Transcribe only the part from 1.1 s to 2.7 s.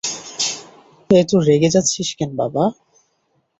এত রেগে যাচ্ছিস কেন, বাবা?